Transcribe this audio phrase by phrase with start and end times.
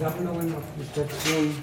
[0.00, 1.54] Sammlungen auf die Station.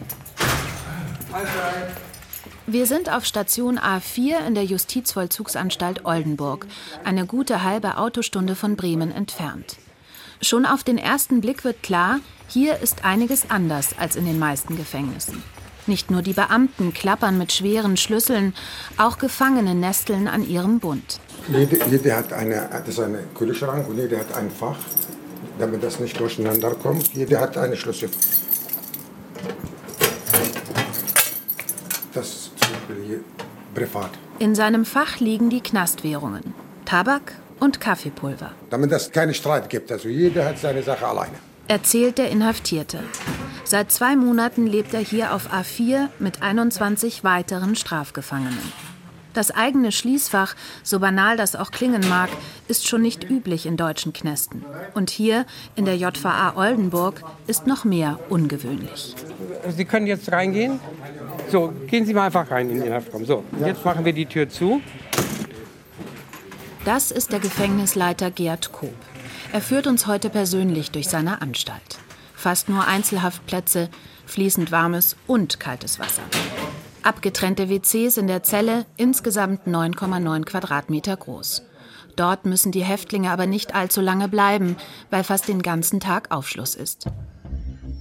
[2.67, 6.67] Wir sind auf Station A4 in der Justizvollzugsanstalt Oldenburg,
[7.03, 9.77] eine gute halbe Autostunde von Bremen entfernt.
[10.41, 14.75] Schon auf den ersten Blick wird klar, hier ist einiges anders als in den meisten
[14.75, 15.41] Gefängnissen.
[15.87, 18.53] Nicht nur die Beamten klappern mit schweren Schlüsseln,
[18.97, 21.19] auch Gefangene nesteln an ihrem Bund.
[21.47, 24.77] Jeder, jeder hat eine, das ist ein Kühlschrank und jeder hat ein Fach,
[25.59, 27.13] damit das nicht durcheinander kommt.
[27.13, 28.09] Jeder hat einen Schlüssel.
[32.13, 33.19] Das ist zum Beispiel hier
[33.73, 34.11] privat.
[34.39, 36.53] In seinem Fach liegen die Knastwährungen.
[36.85, 38.51] Tabak und Kaffeepulver.
[38.69, 39.91] Damit es keinen Streit gibt.
[39.91, 41.35] Also jeder hat seine Sache alleine.
[41.67, 42.99] Erzählt der Inhaftierte.
[43.63, 48.94] Seit zwei Monaten lebt er hier auf A4 mit 21 weiteren Strafgefangenen.
[49.35, 52.29] Das eigene Schließfach, so banal das auch klingen mag,
[52.69, 54.63] ist schon nicht üblich in deutschen Knästen.
[54.93, 59.13] Und hier in der JVA Oldenburg ist noch mehr ungewöhnlich.
[59.75, 60.79] Sie können jetzt reingehen.
[61.51, 63.25] So, gehen Sie mal einfach rein in den Haftraum.
[63.25, 64.81] So, jetzt machen wir die Tür zu.
[66.85, 68.95] Das ist der Gefängnisleiter Gerd Koop.
[69.51, 71.99] Er führt uns heute persönlich durch seine Anstalt.
[72.35, 73.89] Fast nur Einzelhaftplätze,
[74.25, 76.23] fließend warmes und kaltes Wasser.
[77.05, 81.61] Abgetrennte WCs in der Zelle, insgesamt 9,9 Quadratmeter groß.
[82.15, 84.75] Dort müssen die Häftlinge aber nicht allzu lange bleiben,
[85.11, 87.05] weil fast den ganzen Tag Aufschluss ist.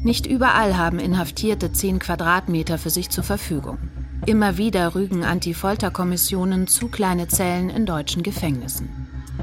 [0.03, 3.77] Nicht überall haben Inhaftierte 10 Quadratmeter für sich zur Verfügung.
[4.25, 8.89] Immer wieder rügen Anti-Folter-Kommissionen zu kleine Zellen in deutschen Gefängnissen.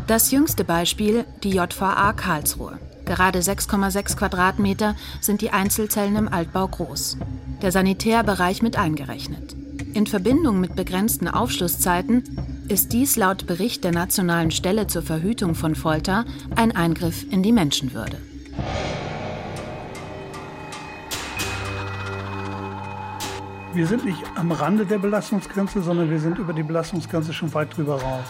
[0.07, 2.79] Das jüngste Beispiel die JVA Karlsruhe.
[3.05, 7.17] Gerade 6,6 Quadratmeter sind die Einzelzellen im Altbau groß.
[7.61, 9.55] Der Sanitärbereich mit eingerechnet.
[9.93, 12.23] In Verbindung mit begrenzten Aufschlusszeiten
[12.67, 17.51] ist dies laut Bericht der Nationalen Stelle zur Verhütung von Folter ein Eingriff in die
[17.51, 18.17] Menschenwürde.
[23.73, 27.77] Wir sind nicht am Rande der Belastungsgrenze, sondern wir sind über die Belastungsgrenze schon weit
[27.77, 28.25] drüber raus.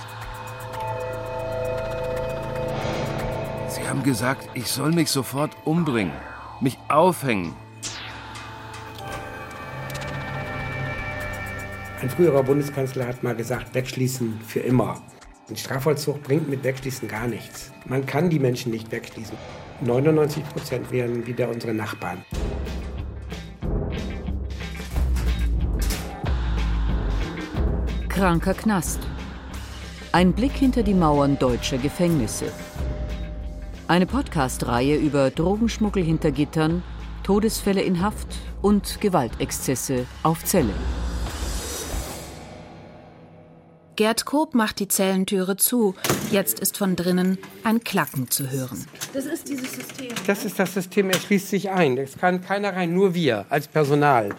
[3.69, 6.13] Sie haben gesagt, ich soll mich sofort umbringen,
[6.59, 7.55] mich aufhängen.
[12.01, 14.99] Ein früherer Bundeskanzler hat mal gesagt, wegschließen für immer.
[15.47, 17.71] Ein Strafvollzug bringt mit Wegschließen gar nichts.
[17.85, 19.37] Man kann die Menschen nicht wegschließen.
[19.81, 22.25] 99 Prozent wären wieder unsere Nachbarn.
[28.09, 29.01] Kranker Knast.
[30.11, 32.51] Ein Blick hinter die Mauern deutscher Gefängnisse.
[33.87, 36.81] Eine Podcast-Reihe über Drogenschmuggel hinter Gittern,
[37.21, 40.73] Todesfälle in Haft und Gewaltexzesse auf Zelle.
[44.01, 45.93] Gerd Koop macht die Zellentüre zu.
[46.31, 48.87] Jetzt ist von drinnen ein Klacken zu hören.
[49.13, 50.07] Das ist dieses System.
[50.25, 51.99] Das ist das System, er schließt sich ein.
[51.99, 54.33] Es kann keiner rein, nur wir als Personal.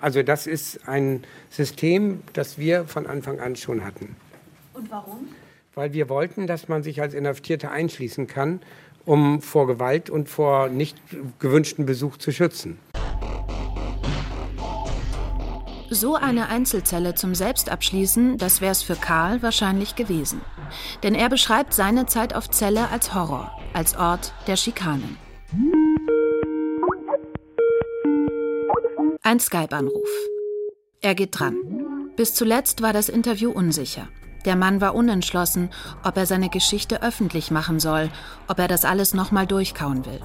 [0.00, 4.14] Also das ist ein System, das wir von Anfang an schon hatten.
[4.72, 5.30] Und warum?
[5.74, 8.60] Weil wir wollten, dass man sich als Inhaftierter einschließen kann,
[9.04, 10.96] um vor Gewalt und vor nicht
[11.40, 12.78] gewünschten Besuch zu schützen.
[15.94, 20.40] So eine Einzelzelle zum Selbstabschließen, das wär's für Karl wahrscheinlich gewesen.
[21.04, 25.16] Denn er beschreibt seine Zeit auf Zelle als Horror, als Ort der Schikanen.
[29.22, 30.08] Ein Skype-Anruf.
[31.00, 31.56] Er geht dran.
[32.16, 34.08] Bis zuletzt war das Interview unsicher.
[34.46, 35.70] Der Mann war unentschlossen,
[36.02, 38.10] ob er seine Geschichte öffentlich machen soll,
[38.48, 40.20] ob er das alles nochmal durchkauen will.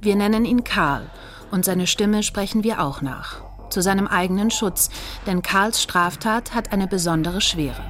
[0.00, 1.08] Wir nennen ihn Karl
[1.52, 3.51] und seine Stimme sprechen wir auch nach.
[3.72, 4.90] Zu seinem eigenen Schutz,
[5.26, 7.82] denn Karls Straftat hat eine besondere Schwere.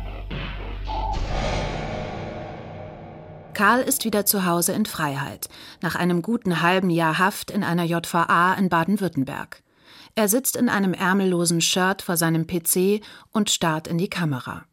[3.52, 5.48] Karl ist wieder zu Hause in Freiheit,
[5.80, 9.64] nach einem guten halben Jahr Haft in einer JVA in Baden-Württemberg.
[10.14, 13.00] Er sitzt in einem ärmellosen Shirt vor seinem PC
[13.32, 14.66] und starrt in die Kamera.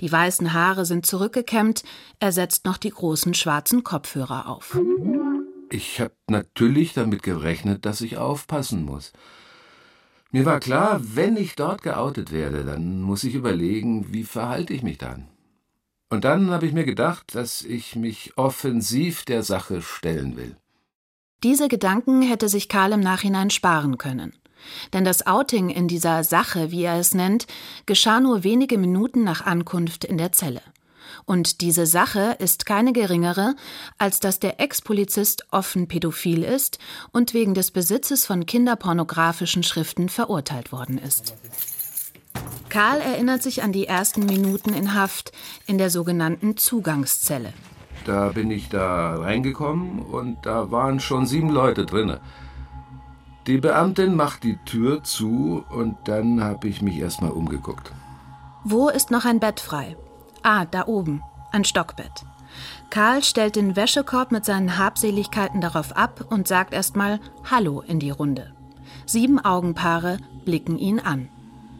[0.00, 1.82] Die weißen Haare sind zurückgekämmt,
[2.20, 4.78] er setzt noch die großen schwarzen Kopfhörer auf.
[5.68, 9.12] Ich habe natürlich damit gerechnet, dass ich aufpassen muss.
[10.34, 14.82] Mir war klar, wenn ich dort geoutet werde, dann muss ich überlegen, wie verhalte ich
[14.82, 15.28] mich dann.
[16.10, 20.56] Und dann habe ich mir gedacht, dass ich mich offensiv der Sache stellen will.
[21.44, 24.32] Diese Gedanken hätte sich Karl im Nachhinein sparen können.
[24.92, 27.46] Denn das Outing in dieser Sache, wie er es nennt,
[27.86, 30.62] geschah nur wenige Minuten nach Ankunft in der Zelle.
[31.26, 33.54] Und diese Sache ist keine geringere,
[33.98, 36.78] als dass der Ex-Polizist offen pädophil ist
[37.12, 41.34] und wegen des Besitzes von kinderpornografischen Schriften verurteilt worden ist.
[42.68, 45.32] Karl erinnert sich an die ersten Minuten in Haft
[45.66, 47.52] in der sogenannten Zugangszelle.
[48.04, 52.20] da bin ich da reingekommen und da waren schon sieben Leute drinne.
[53.46, 57.92] Die Beamtin macht die Tür zu und dann habe ich mich erstmal umgeguckt.
[58.64, 59.96] Wo ist noch ein Bett frei?
[60.44, 61.22] Ah, da oben.
[61.52, 62.26] Ein Stockbett.
[62.90, 67.18] Karl stellt den Wäschekorb mit seinen Habseligkeiten darauf ab und sagt erstmal
[67.50, 68.52] Hallo in die Runde.
[69.06, 71.30] Sieben Augenpaare blicken ihn an.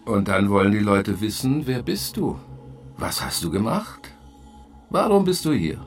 [0.06, 2.38] Und dann wollen die Leute wissen, wer bist du?
[2.96, 4.10] Was hast du gemacht?
[4.88, 5.78] Warum bist du hier?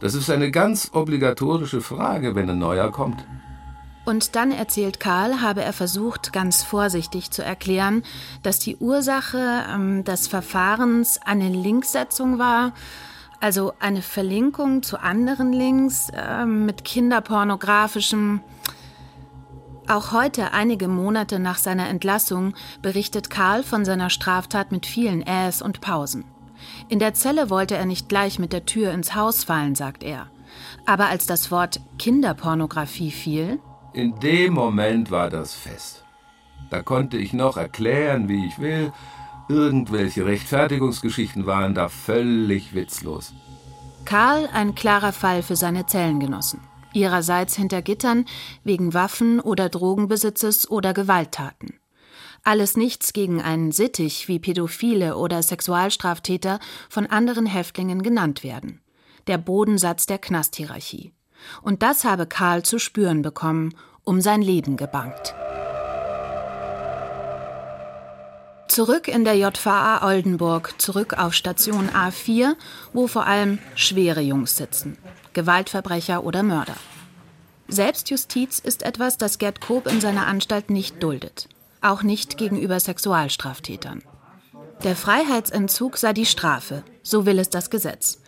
[0.00, 3.24] Das ist eine ganz obligatorische Frage, wenn ein neuer kommt.
[4.04, 8.02] Und dann erzählt Karl, habe er versucht, ganz vorsichtig zu erklären,
[8.42, 12.72] dass die Ursache ähm, des Verfahrens eine Linksetzung war,
[13.40, 18.40] also eine Verlinkung zu anderen Links äh, mit kinderpornografischem.
[19.86, 25.62] Auch heute, einige Monate nach seiner Entlassung, berichtet Karl von seiner Straftat mit vielen Äs
[25.62, 26.24] und Pausen.
[26.88, 30.28] In der Zelle wollte er nicht gleich mit der Tür ins Haus fallen, sagt er.
[30.86, 33.58] Aber als das Wort Kinderpornografie fiel,
[33.92, 36.04] in dem Moment war das fest.
[36.70, 38.92] Da konnte ich noch erklären, wie ich will.
[39.48, 43.34] Irgendwelche Rechtfertigungsgeschichten waren da völlig witzlos.
[44.04, 46.60] Karl ein klarer Fall für seine Zellengenossen.
[46.92, 48.24] Ihrerseits hinter Gittern
[48.64, 51.74] wegen Waffen- oder Drogenbesitzes oder Gewalttaten.
[52.42, 56.58] Alles nichts gegen einen Sittich, wie Pädophile oder Sexualstraftäter
[56.88, 58.80] von anderen Häftlingen genannt werden.
[59.26, 61.12] Der Bodensatz der Knasthierarchie.
[61.62, 65.34] Und das habe Karl zu spüren bekommen, um sein Leben gebangt.
[68.68, 72.54] Zurück in der JVA Oldenburg, zurück auf Station A4,
[72.92, 74.96] wo vor allem schwere Jungs sitzen.
[75.32, 76.76] Gewaltverbrecher oder Mörder.
[77.66, 81.48] Selbstjustiz ist etwas, das Gerd Koop in seiner Anstalt nicht duldet.
[81.80, 84.02] Auch nicht gegenüber Sexualstraftätern.
[84.84, 88.20] Der Freiheitsentzug sei die Strafe, so will es das Gesetz.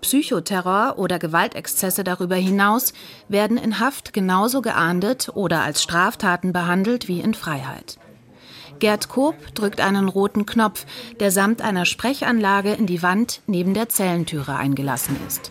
[0.00, 2.92] Psychoterror oder Gewaltexzesse darüber hinaus
[3.28, 7.98] werden in Haft genauso geahndet oder als Straftaten behandelt wie in Freiheit.
[8.78, 10.86] Gerd Koop drückt einen roten Knopf,
[11.18, 15.50] der samt einer Sprechanlage in die Wand neben der Zellentüre eingelassen ist.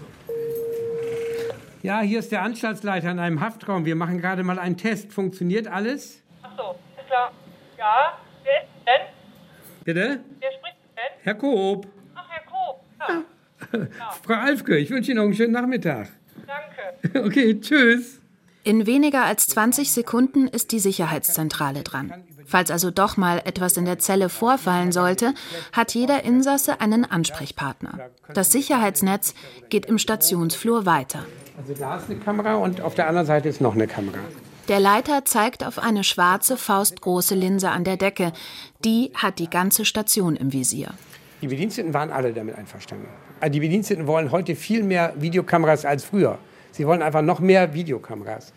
[1.84, 3.86] Ja, hier ist der Anstaltsleiter in einem Haftraum.
[3.86, 5.14] Wir machen gerade mal einen Test.
[5.14, 6.22] Funktioniert alles?
[6.42, 7.32] Ach so, ist klar.
[7.78, 9.84] Ja, wer ist denn?
[9.84, 10.20] Bitte?
[10.40, 11.24] Wer spricht denn?
[11.24, 11.86] Herr Koop.
[11.86, 11.97] Ach, Herr Koop.
[13.80, 14.12] Ja.
[14.26, 16.10] Frau Alfke, ich wünsche Ihnen noch einen schönen Nachmittag.
[16.46, 17.20] Danke.
[17.28, 18.20] Okay, tschüss.
[18.64, 22.12] In weniger als 20 Sekunden ist die Sicherheitszentrale dran.
[22.46, 25.34] Falls also doch mal etwas in der Zelle vorfallen sollte,
[25.72, 28.10] hat jeder Insasse einen Ansprechpartner.
[28.34, 29.36] Das Sicherheitsnetz
[29.70, 31.26] geht im Stationsflur weiter.
[31.58, 34.20] Also da ist eine Kamera und auf der anderen Seite ist noch eine Kamera.
[34.68, 38.34] Der Leiter zeigt auf eine schwarze, faustgroße Linse an der Decke.
[38.84, 40.90] Die hat die ganze Station im Visier.
[41.42, 43.08] Die Bediensteten waren alle damit einverstanden.
[43.40, 46.40] Also die Bediensteten wollen heute viel mehr Videokameras als früher.
[46.72, 48.54] Sie wollen einfach noch mehr Videokameras.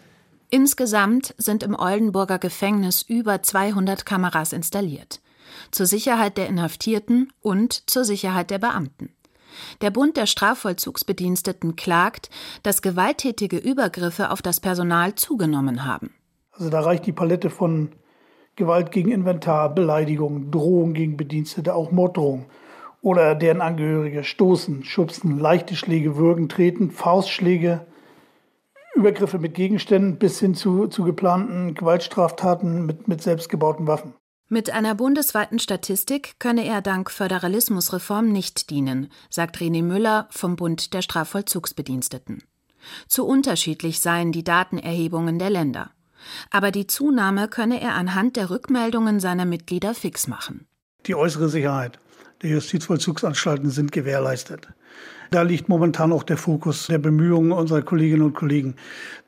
[0.51, 5.21] Insgesamt sind im Oldenburger Gefängnis über 200 Kameras installiert.
[5.71, 9.11] Zur Sicherheit der Inhaftierten und zur Sicherheit der Beamten.
[9.81, 12.31] Der Bund der Strafvollzugsbediensteten klagt,
[12.63, 16.15] dass gewalttätige Übergriffe auf das Personal zugenommen haben.
[16.53, 17.91] Also da reicht die Palette von
[18.57, 22.47] Gewalt gegen Inventar, Beleidigung, Drohung gegen Bedienstete, auch Morddrohung
[23.03, 27.87] oder deren Angehörige stoßen, schubsen, leichte Schläge, würgen, treten, Faustschläge,
[28.95, 34.15] Übergriffe mit Gegenständen bis hin zu, zu geplanten Gewaltstraftaten mit, mit selbstgebauten Waffen.
[34.49, 40.93] Mit einer bundesweiten Statistik könne er dank Föderalismusreform nicht dienen, sagt René Müller vom Bund
[40.93, 42.43] der Strafvollzugsbediensteten.
[43.07, 45.93] Zu unterschiedlich seien die Datenerhebungen der Länder.
[46.51, 50.67] Aber die Zunahme könne er anhand der Rückmeldungen seiner Mitglieder fix machen.
[51.07, 51.99] Die äußere Sicherheit
[52.43, 54.69] der Justizvollzugsanstalten sind gewährleistet.
[55.31, 58.75] Da liegt momentan auch der Fokus der Bemühungen unserer Kolleginnen und Kollegen,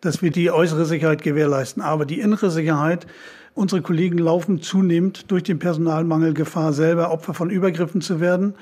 [0.00, 1.83] dass wir die äußere Sicherheit gewährleisten.
[1.83, 3.07] Aber die innere Sicherheit,
[3.54, 8.54] unsere Kollegen laufen zunehmend durch den Personalmangel Gefahr, selber Opfer von Übergriffen zu werden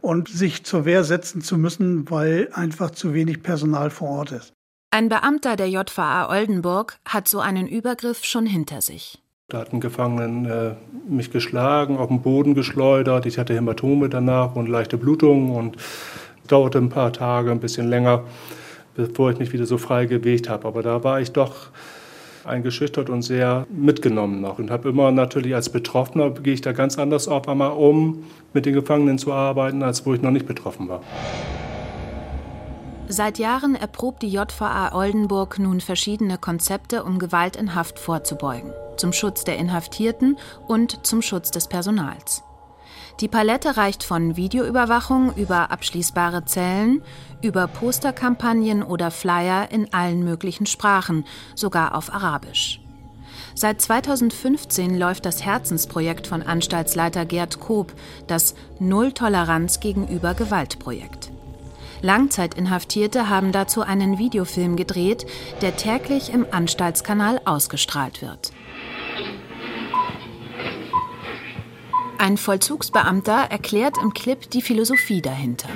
[0.00, 4.52] und sich zur Wehr setzen zu müssen, weil einfach zu wenig Personal vor Ort ist.
[4.90, 9.22] Ein Beamter der JVA Oldenburg hat so einen Übergriff schon hinter sich.
[9.50, 10.74] Da hatten Gefangenen äh,
[11.08, 13.24] mich geschlagen, auf den Boden geschleudert.
[13.24, 15.78] Ich hatte Hämatome danach und leichte Blutungen und
[16.48, 18.24] dauerte ein paar Tage, ein bisschen länger,
[18.94, 20.68] bevor ich mich wieder so frei bewegt habe.
[20.68, 21.70] Aber da war ich doch
[22.44, 26.98] eingeschüchtert und sehr mitgenommen noch und habe immer natürlich als Betroffener gehe ich da ganz
[26.98, 30.90] anders auf einmal um, mit den Gefangenen zu arbeiten, als wo ich noch nicht betroffen
[30.90, 31.00] war.
[33.10, 39.14] Seit Jahren erprobt die JVA Oldenburg nun verschiedene Konzepte, um Gewalt in Haft vorzubeugen, zum
[39.14, 40.36] Schutz der Inhaftierten
[40.66, 42.42] und zum Schutz des Personals.
[43.20, 47.02] Die Palette reicht von Videoüberwachung über abschließbare Zellen,
[47.40, 51.24] über Posterkampagnen oder Flyer in allen möglichen Sprachen,
[51.54, 52.80] sogar auf Arabisch.
[53.54, 57.94] Seit 2015 läuft das Herzensprojekt von Anstaltsleiter Gerd Koop,
[58.26, 61.32] das Null Toleranz gegenüber Gewaltprojekt.
[62.02, 65.26] Langzeitinhaftierte haben dazu einen Videofilm gedreht,
[65.62, 68.52] der täglich im Anstaltskanal ausgestrahlt wird.
[72.18, 75.68] Ein Vollzugsbeamter erklärt im Clip die Philosophie dahinter.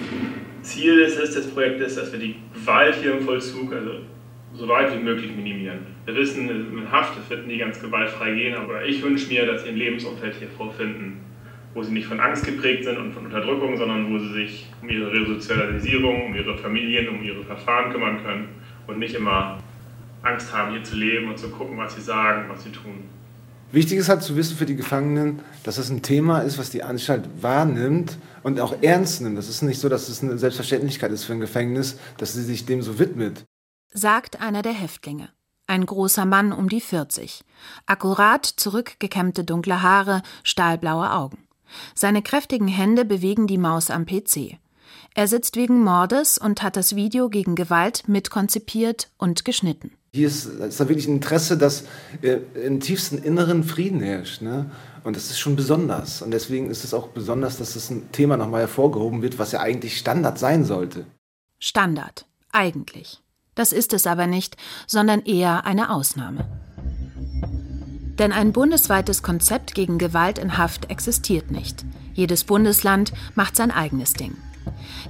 [0.62, 3.90] Ziel ist es des Projektes, dass wir die Gewalt hier im Vollzug also
[4.54, 5.86] so weit wie möglich minimieren.
[6.04, 9.70] Wir wissen, mit Haft wird nie ganz gewaltfrei gehen, aber ich wünsche mir, dass sie
[9.70, 11.20] ein Lebensumfeld hier vorfinden,
[11.74, 14.88] wo sie nicht von Angst geprägt sind und von Unterdrückung, sondern wo sie sich um
[14.88, 18.48] ihre Resozialisierung, um ihre Familien, um ihre Verfahren kümmern können
[18.86, 19.58] und nicht immer
[20.22, 23.04] Angst haben, hier zu leben und zu gucken, was sie sagen, was sie tun.
[23.72, 26.82] Wichtig ist halt zu wissen für die Gefangenen, dass es ein Thema ist, was die
[26.82, 29.38] Anstalt wahrnimmt und auch ernst nimmt.
[29.38, 32.66] Das ist nicht so, dass es eine Selbstverständlichkeit ist für ein Gefängnis, dass sie sich
[32.66, 33.46] dem so widmet.
[33.90, 35.30] Sagt einer der Häftlinge.
[35.66, 37.44] Ein großer Mann um die 40.
[37.86, 41.38] Akkurat zurückgekämmte dunkle Haare, stahlblaue Augen.
[41.94, 44.58] Seine kräftigen Hände bewegen die Maus am PC.
[45.14, 49.92] Er sitzt wegen Mordes und hat das Video gegen Gewalt mitkonzipiert und geschnitten.
[50.14, 51.84] Hier ist, ist da wirklich ein Interesse, dass
[52.20, 54.42] äh, im tiefsten Inneren Frieden herrscht.
[54.42, 54.70] Ne?
[55.04, 56.22] Und das ist schon besonders.
[56.22, 59.60] Und deswegen ist es auch besonders, dass das ein Thema nochmal hervorgehoben wird, was ja
[59.60, 61.06] eigentlich Standard sein sollte.
[61.58, 63.22] Standard, eigentlich.
[63.54, 66.46] Das ist es aber nicht, sondern eher eine Ausnahme.
[68.22, 71.84] Denn ein bundesweites Konzept gegen Gewalt in Haft existiert nicht.
[72.14, 74.36] Jedes Bundesland macht sein eigenes Ding.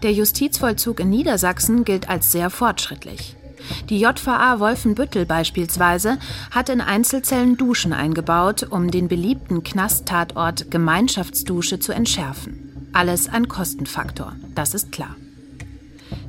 [0.02, 3.36] Der Justizvollzug in Niedersachsen gilt als sehr fortschrittlich.
[3.90, 6.16] Die JVA Wolfenbüttel beispielsweise
[6.52, 12.88] hat in Einzelzellen Duschen eingebaut, um den beliebten Knasttatort Gemeinschaftsdusche zu entschärfen.
[12.94, 15.16] Alles ein Kostenfaktor, das ist klar.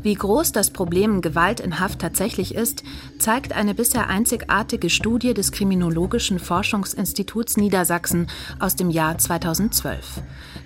[0.03, 2.83] Wie groß das Problem Gewalt in Haft tatsächlich ist,
[3.19, 8.27] zeigt eine bisher einzigartige Studie des Kriminologischen Forschungsinstituts Niedersachsen
[8.60, 10.22] aus dem Jahr 2012.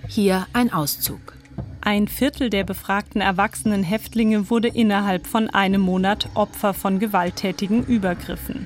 [0.07, 1.37] Hier ein Auszug.
[1.81, 8.65] Ein Viertel der befragten erwachsenen Häftlinge wurde innerhalb von einem Monat Opfer von gewalttätigen Übergriffen.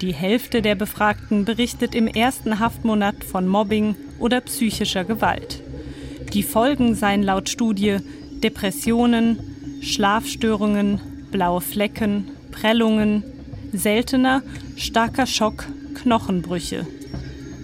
[0.00, 5.62] Die Hälfte der Befragten berichtet im ersten Haftmonat von Mobbing oder psychischer Gewalt.
[6.32, 7.98] Die Folgen seien laut Studie
[8.42, 9.49] Depressionen,
[9.80, 13.24] Schlafstörungen, blaue Flecken, Prellungen,
[13.72, 14.42] seltener
[14.76, 16.86] starker Schock, Knochenbrüche.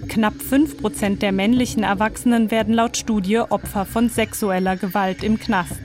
[0.08, 5.80] Knapp 5 Prozent der männlichen Erwachsenen werden laut Studie Opfer von sexueller Gewalt im Knast.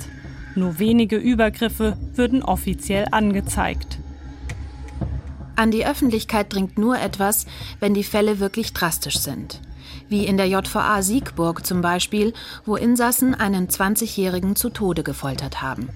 [0.56, 4.00] Nur wenige Übergriffe würden offiziell angezeigt.
[5.56, 7.46] An die Öffentlichkeit dringt nur etwas,
[7.80, 9.60] wenn die Fälle wirklich drastisch sind.
[10.08, 12.34] Wie in der JVA Siegburg zum Beispiel,
[12.66, 15.90] wo Insassen einen 20-Jährigen zu Tode gefoltert haben.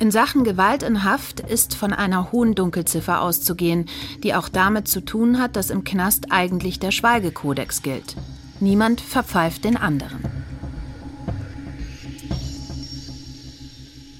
[0.00, 3.86] In Sachen Gewalt in Haft ist von einer hohen Dunkelziffer auszugehen,
[4.22, 8.14] die auch damit zu tun hat, dass im Knast eigentlich der Schweigekodex gilt.
[8.60, 10.20] Niemand verpfeift den anderen.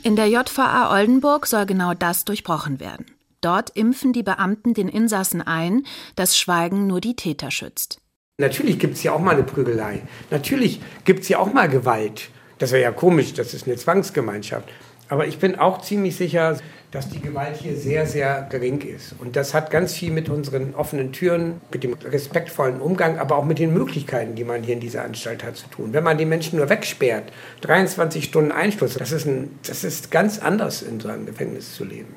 [0.03, 3.07] In der JVA Oldenburg soll genau das durchbrochen werden.
[3.41, 5.85] Dort impfen die Beamten den Insassen ein,
[6.17, 8.01] dass Schweigen nur die Täter schützt.
[8.39, 10.03] Natürlich gibt es ja auch mal eine Prügelei.
[10.33, 12.31] Natürlich gibt es ja auch mal Gewalt.
[12.59, 14.69] Das wäre ja komisch, das ist eine Zwangsgemeinschaft.
[15.09, 16.59] Aber ich bin auch ziemlich sicher,
[16.91, 19.15] dass die Gewalt hier sehr, sehr gering ist.
[19.19, 23.45] Und das hat ganz viel mit unseren offenen Türen, mit dem respektvollen Umgang, aber auch
[23.45, 25.93] mit den Möglichkeiten, die man hier in dieser Anstalt hat, zu tun.
[25.93, 27.25] Wenn man die Menschen nur wegsperrt,
[27.62, 31.85] 23 Stunden Einschluss, das ist, ein, das ist ganz anders, in so einem Gefängnis zu
[31.85, 32.15] leben.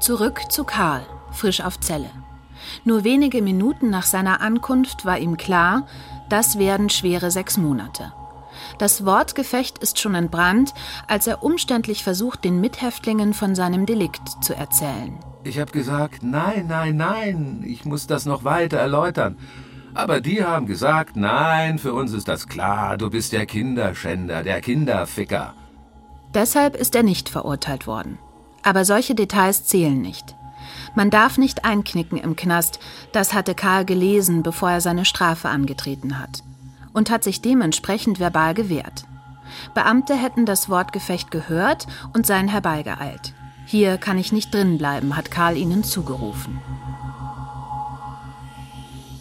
[0.00, 2.10] Zurück zu Karl, frisch auf Zelle.
[2.84, 5.86] Nur wenige Minuten nach seiner Ankunft war ihm klar,
[6.28, 8.12] das werden schwere sechs Monate.
[8.78, 10.72] Das Wortgefecht ist schon entbrannt,
[11.06, 15.18] als er umständlich versucht, den Mithäftlingen von seinem Delikt zu erzählen.
[15.44, 19.36] Ich habe gesagt, nein, nein, nein, ich muss das noch weiter erläutern.
[19.94, 24.60] Aber die haben gesagt, nein, für uns ist das klar, du bist der Kinderschänder, der
[24.60, 25.54] Kinderficker.
[26.32, 28.18] Deshalb ist er nicht verurteilt worden.
[28.62, 30.36] Aber solche Details zählen nicht.
[30.94, 32.78] Man darf nicht einknicken im Knast,
[33.12, 36.42] das hatte Karl gelesen, bevor er seine Strafe angetreten hat
[36.92, 39.04] und hat sich dementsprechend verbal gewehrt.
[39.74, 43.34] Beamte hätten das Wortgefecht gehört und seien herbeigeeilt.
[43.66, 46.60] Hier kann ich nicht drin bleiben, hat Karl ihnen zugerufen.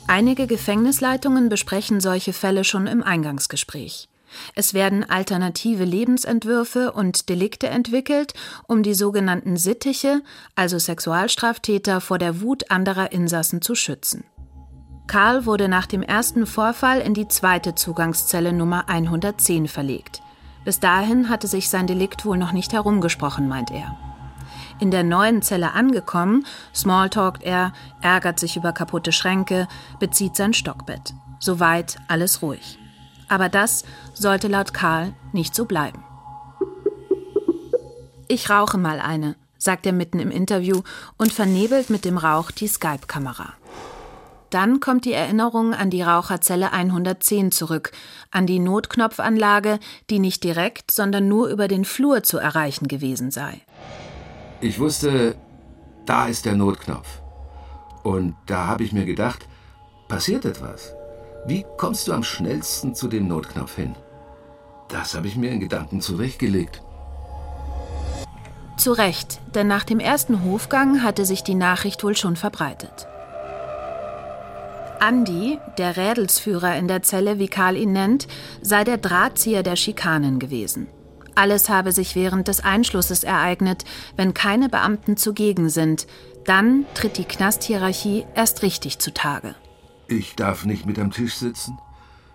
[0.07, 4.09] Einige Gefängnisleitungen besprechen solche Fälle schon im Eingangsgespräch.
[4.55, 8.33] Es werden alternative Lebensentwürfe und Delikte entwickelt,
[8.67, 10.21] um die sogenannten Sittiche,
[10.55, 14.23] also Sexualstraftäter, vor der Wut anderer Insassen zu schützen.
[15.09, 20.21] Karl wurde nach dem ersten Vorfall in die zweite Zugangszelle Nummer 110 verlegt.
[20.63, 23.97] Bis dahin hatte sich sein Delikt wohl noch nicht herumgesprochen, meint er.
[24.79, 29.67] In der neuen Zelle angekommen, smalltalkt er, ärgert sich über kaputte Schränke,
[29.99, 31.15] bezieht sein Stockbett.
[31.39, 32.77] Soweit alles ruhig.
[33.29, 36.03] Aber das sollte laut Karl nicht so bleiben.
[38.27, 40.83] Ich rauche mal eine, sagt er mitten im Interview
[41.17, 43.53] und vernebelt mit dem Rauch die Skype-Kamera.
[44.49, 47.91] Dann kommt die Erinnerung an die Raucherzelle 110 zurück,
[48.31, 49.79] an die Notknopfanlage,
[50.09, 53.61] die nicht direkt, sondern nur über den Flur zu erreichen gewesen sei.
[54.61, 55.35] Ich wusste,
[56.05, 57.21] da ist der Notknopf.
[58.03, 59.47] Und da habe ich mir gedacht,
[60.07, 60.93] passiert etwas.
[61.45, 63.95] Wie kommst du am schnellsten zu dem Notknopf hin?
[64.87, 66.81] Das habe ich mir in Gedanken zurechtgelegt.
[68.77, 73.08] Zu Recht, denn nach dem ersten Hofgang hatte sich die Nachricht wohl schon verbreitet.
[75.01, 78.27] Andi, der Rädelsführer in der Zelle, wie Karl ihn nennt,
[78.61, 80.87] sei der Drahtzieher der Schikanen gewesen.
[81.35, 83.85] Alles habe sich während des Einschlusses ereignet,
[84.17, 86.05] wenn keine Beamten zugegen sind.
[86.45, 89.55] Dann tritt die Knasthierarchie erst richtig zutage.
[90.07, 91.77] Ich darf nicht mit am Tisch sitzen,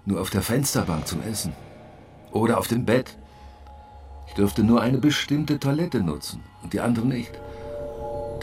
[0.06, 1.52] nur auf der Fensterbank zum Essen.
[2.32, 3.18] Oder auf dem Bett.
[4.28, 7.32] Ich dürfte nur eine bestimmte Toilette nutzen und die andere nicht.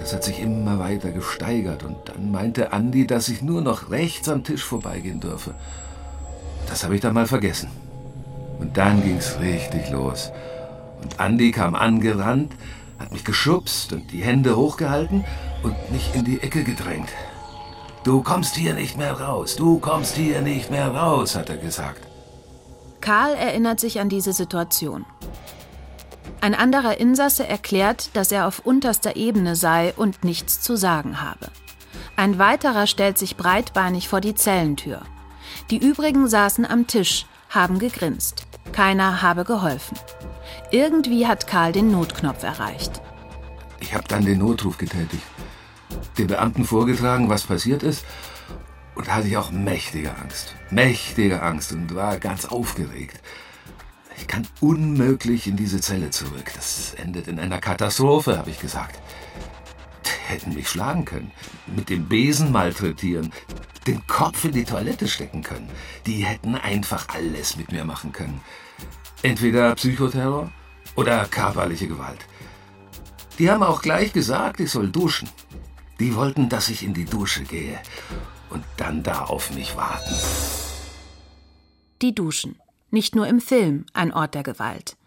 [0.02, 4.28] Das hat sich immer weiter gesteigert und dann meinte Andi, dass ich nur noch rechts
[4.30, 5.54] am Tisch vorbeigehen dürfe.
[6.68, 7.70] Das habe ich dann mal vergessen.
[8.60, 10.32] Und dann ging's richtig los.
[11.04, 12.54] Und Andi kam angerannt,
[12.98, 15.24] hat mich geschubst und die Hände hochgehalten
[15.62, 17.10] und mich in die Ecke gedrängt.
[18.04, 22.08] Du kommst hier nicht mehr raus, du kommst hier nicht mehr raus, hat er gesagt.
[23.02, 25.06] Karl erinnert sich an diese Situation.
[26.42, 31.48] Ein anderer Insasse erklärt, dass er auf unterster Ebene sei und nichts zu sagen habe.
[32.16, 35.02] Ein weiterer stellt sich breitbeinig vor die Zellentür.
[35.70, 38.46] Die übrigen saßen am Tisch, haben gegrinst.
[38.72, 39.98] Keiner habe geholfen.
[40.72, 43.02] Irgendwie hat Karl den Notknopf erreicht.
[43.80, 45.24] Ich habe dann den Notruf getätigt,
[46.18, 48.06] den Beamten vorgetragen, was passiert ist,
[48.96, 50.56] und hatte ich auch mächtige Angst.
[50.70, 53.20] Mächtige Angst und war ganz aufgeregt.
[54.18, 56.52] Ich kann unmöglich in diese Zelle zurück.
[56.56, 59.00] Das endet in einer Katastrophe, habe ich gesagt.
[60.06, 61.32] Die hätten mich schlagen können,
[61.68, 63.32] mit dem Besen malträtieren,
[63.88, 65.70] den Kopf in die Toilette stecken können.
[66.06, 68.42] Die hätten einfach alles mit mir machen können.
[69.24, 70.52] Entweder Psychoterror
[70.96, 72.26] oder körperliche Gewalt.
[73.40, 75.30] Die haben auch gleich gesagt, ich soll duschen.
[76.00, 77.80] Die wollten, dass ich in die Dusche gehe
[78.50, 80.16] und dann da auf mich warten.
[82.02, 82.60] Die Duschen
[82.92, 84.98] nicht nur im Film ein Ort der Gewalt.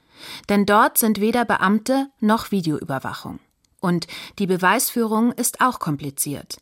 [0.49, 3.41] Denn dort sind weder Beamte noch Videoüberwachung.
[3.81, 4.07] Und
[4.39, 6.59] die Beweisführung ist auch kompliziert.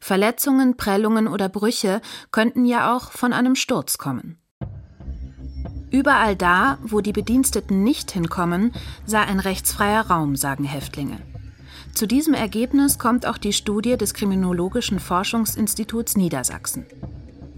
[0.00, 4.38] Verletzungen, Prellungen oder Brüche könnten ja auch von einem Sturz kommen.
[5.90, 8.72] Überall da, wo die Bediensteten nicht hinkommen,
[9.06, 11.18] sei ein rechtsfreier Raum, sagen Häftlinge.
[11.94, 16.86] Zu diesem Ergebnis kommt auch die Studie des Kriminologischen Forschungsinstituts Niedersachsen.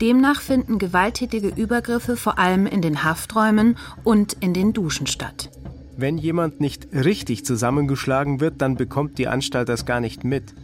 [0.03, 5.49] Demnach finden gewalttätige Übergriffe vor allem in den Hafträumen und in den Duschen statt.
[5.97, 10.55] Wenn jemand nicht richtig zusammengeschlagen wird, dann bekommt die Anstalt das gar nicht mit.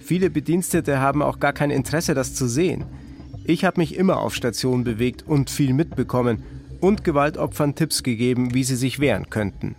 [0.00, 2.84] Viele Bedienstete haben auch gar kein Interesse, das zu sehen.
[3.44, 6.42] Ich habe mich immer auf Station bewegt und viel mitbekommen
[6.80, 9.76] und Gewaltopfern Tipps gegeben, wie sie sich wehren könnten.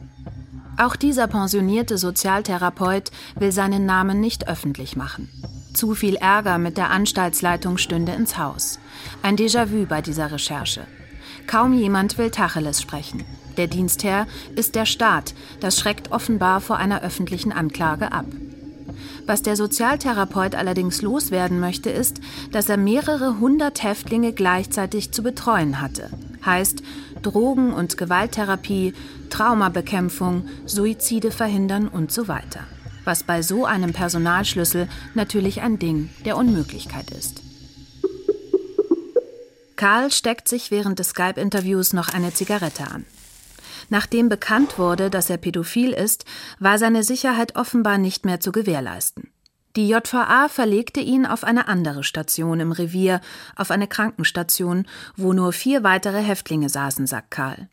[0.78, 5.28] Auch dieser pensionierte Sozialtherapeut will seinen Namen nicht öffentlich machen.
[5.74, 8.80] Zu viel Ärger mit der Anstaltsleitung stünde ins Haus.
[9.22, 10.82] Ein Déjà-vu bei dieser Recherche.
[11.48, 13.24] Kaum jemand will Tacheles sprechen.
[13.58, 15.34] Der Dienstherr ist der Staat.
[15.60, 18.26] Das schreckt offenbar vor einer öffentlichen Anklage ab.
[19.26, 25.80] Was der Sozialtherapeut allerdings loswerden möchte, ist, dass er mehrere hundert Häftlinge gleichzeitig zu betreuen
[25.80, 26.10] hatte.
[26.46, 26.82] Heißt
[27.22, 28.94] Drogen- und Gewalttherapie,
[29.30, 32.62] Traumabekämpfung, Suizide verhindern und so weiter.
[33.06, 37.42] Was bei so einem Personalschlüssel natürlich ein Ding der Unmöglichkeit ist.
[39.82, 43.08] Karl steckt sich während des Skype-Interviews noch eine Zigarette an.
[43.90, 46.24] Nachdem bekannt wurde, dass er pädophil ist,
[46.60, 49.32] war seine Sicherheit offenbar nicht mehr zu gewährleisten.
[49.76, 53.22] Die JVA verlegte ihn auf eine andere Station im Revier,
[53.56, 54.86] auf eine Krankenstation,
[55.18, 57.68] wo nur vier weitere Häftlinge saßen, sagt Karl.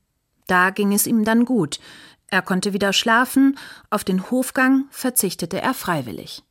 [0.47, 1.79] Da ging es ihm dann gut.
[2.29, 3.59] Er konnte wieder schlafen,
[3.91, 6.43] auf den Hofgang verzichtete er freiwillig.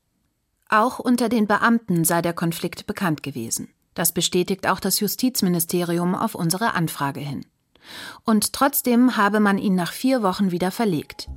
[0.69, 3.69] Auch unter den Beamten sei der Konflikt bekannt gewesen.
[3.97, 7.43] Das bestätigt auch das Justizministerium auf unsere Anfrage hin.
[8.23, 11.27] Und trotzdem habe man ihn nach vier Wochen wieder verlegt.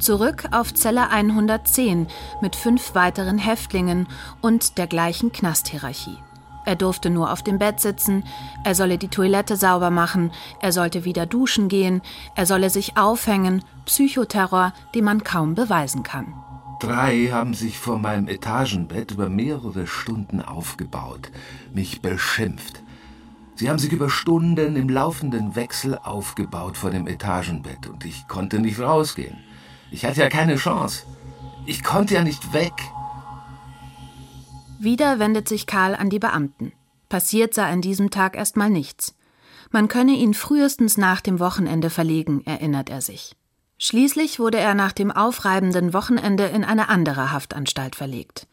[0.00, 2.08] Zurück auf Zelle 110
[2.42, 4.08] mit fünf weiteren Häftlingen
[4.40, 6.18] und der gleichen Knasthierarchie.
[6.64, 8.24] Er durfte nur auf dem Bett sitzen,
[8.64, 12.02] er solle die Toilette sauber machen, er sollte wieder duschen gehen,
[12.34, 16.34] er solle sich aufhängen, Psychoterror, den man kaum beweisen kann.
[16.80, 21.32] Drei haben sich vor meinem Etagenbett über mehrere Stunden aufgebaut,
[21.72, 22.82] mich beschimpft.
[23.56, 28.60] Sie haben sich über Stunden im laufenden Wechsel aufgebaut vor dem Etagenbett und ich konnte
[28.60, 29.36] nicht rausgehen.
[29.90, 31.04] Ich hatte ja keine Chance.
[31.66, 32.74] Ich konnte ja nicht weg.
[34.78, 36.72] Wieder wendet sich Karl an die Beamten.
[37.08, 39.16] Passiert sei an diesem Tag erstmal nichts.
[39.72, 43.34] Man könne ihn frühestens nach dem Wochenende verlegen, erinnert er sich.
[43.78, 48.48] Schließlich wurde er nach dem aufreibenden Wochenende in eine andere Haftanstalt verlegt.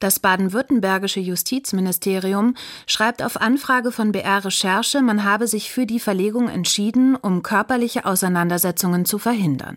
[0.00, 2.54] Das baden-württembergische Justizministerium
[2.86, 8.06] schreibt auf Anfrage von BR Recherche, man habe sich für die Verlegung entschieden, um körperliche
[8.06, 9.76] Auseinandersetzungen zu verhindern.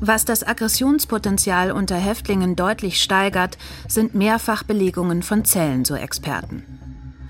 [0.00, 6.77] Was das Aggressionspotenzial unter Häftlingen deutlich steigert, sind Mehrfachbelegungen von Zellen, so Experten.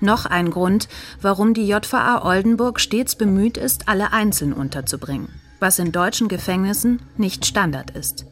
[0.01, 0.87] Noch ein Grund,
[1.21, 7.45] warum die JVA Oldenburg stets bemüht ist, alle einzeln unterzubringen, was in deutschen Gefängnissen nicht
[7.45, 8.25] Standard ist.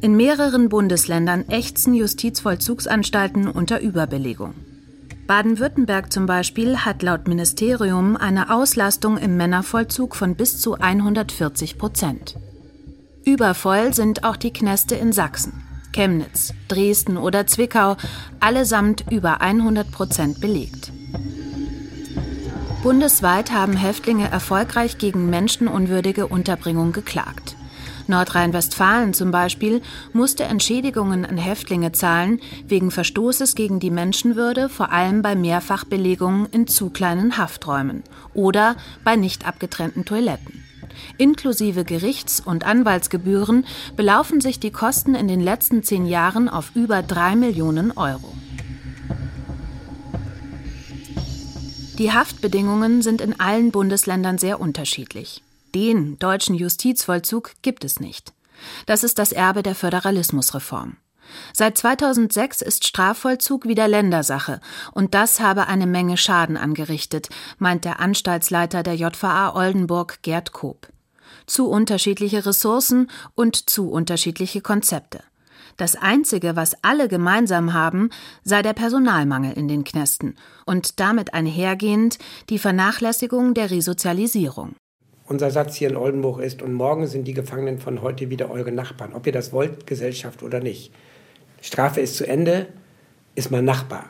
[0.00, 4.54] In mehreren Bundesländern ächzen Justizvollzugsanstalten unter Überbelegung.
[5.26, 12.36] Baden-Württemberg zum Beispiel hat laut Ministerium eine Auslastung im Männervollzug von bis zu 140 Prozent.
[13.24, 15.65] Übervoll sind auch die Knäste in Sachsen,
[15.96, 17.96] Chemnitz, Dresden oder Zwickau,
[18.38, 20.92] allesamt über 100 Prozent belegt.
[22.82, 27.56] Bundesweit haben Häftlinge erfolgreich gegen menschenunwürdige Unterbringung geklagt.
[28.08, 29.80] Nordrhein-Westfalen zum Beispiel
[30.12, 36.66] musste Entschädigungen an Häftlinge zahlen wegen Verstoßes gegen die Menschenwürde, vor allem bei Mehrfachbelegungen in
[36.66, 38.04] zu kleinen Hafträumen
[38.34, 40.62] oder bei nicht abgetrennten Toiletten.
[41.18, 47.02] Inklusive Gerichts- und Anwaltsgebühren belaufen sich die Kosten in den letzten zehn Jahren auf über
[47.02, 48.32] drei Millionen Euro.
[51.98, 55.42] Die Haftbedingungen sind in allen Bundesländern sehr unterschiedlich.
[55.74, 58.34] Den deutschen Justizvollzug gibt es nicht.
[58.84, 60.96] Das ist das Erbe der Föderalismusreform.
[61.52, 64.60] Seit 2006 ist Strafvollzug wieder Ländersache
[64.92, 70.88] und das habe eine Menge Schaden angerichtet, meint der Anstaltsleiter der JVA Oldenburg Gerd Koop.
[71.46, 75.20] Zu unterschiedliche Ressourcen und zu unterschiedliche Konzepte.
[75.76, 78.10] Das Einzige, was alle gemeinsam haben,
[78.42, 84.74] sei der Personalmangel in den Knästen und damit einhergehend die Vernachlässigung der Resozialisierung.
[85.28, 88.70] Unser Satz hier in Oldenburg ist, und morgen sind die Gefangenen von heute wieder eure
[88.70, 90.92] Nachbarn, ob ihr das wollt, Gesellschaft oder nicht.
[91.66, 92.68] Strafe ist zu Ende,
[93.34, 94.08] ist mein Nachbar.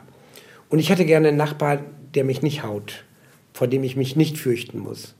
[0.69, 1.79] Und ich hätte gerne einen Nachbar,
[2.13, 3.03] der mich nicht haut,
[3.51, 5.15] vor dem ich mich nicht fürchten muss.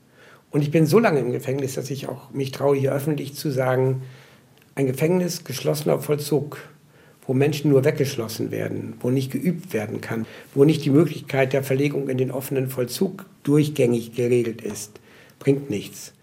[0.52, 3.50] Und ich bin so lange im Gefängnis, dass ich auch mich traue, hier öffentlich zu
[3.50, 4.04] sagen,
[4.76, 6.60] ein Gefängnis geschlossener Vollzug,
[7.26, 11.64] wo Menschen nur weggeschlossen werden, wo nicht geübt werden kann, wo nicht die Möglichkeit der
[11.64, 15.00] Verlegung in den offenen Vollzug durchgängig geregelt ist,
[15.40, 16.14] bringt nichts.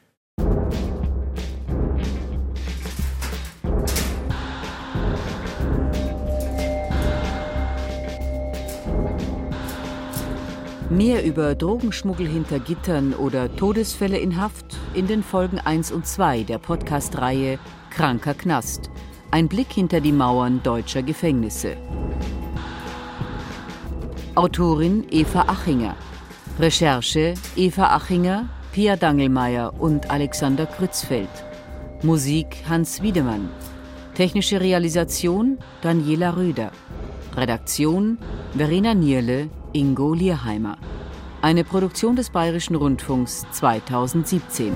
[10.90, 16.42] Mehr über Drogenschmuggel hinter Gittern oder Todesfälle in Haft in den Folgen 1 und 2
[16.42, 18.90] der Podcast-Reihe Kranker Knast.
[19.30, 21.78] Ein Blick hinter die Mauern deutscher Gefängnisse.
[24.34, 25.96] Autorin Eva Achinger.
[26.60, 31.30] Recherche Eva Achinger, Pia Dangelmeier und Alexander Krützfeld.
[32.02, 33.48] Musik Hans Wiedemann.
[34.14, 36.72] Technische Realisation Daniela Röder.
[37.34, 38.18] Redaktion
[38.54, 40.78] Verena Nierle, Ingo Lierheimer.
[41.42, 44.72] Eine Produktion des Bayerischen Rundfunks 2017.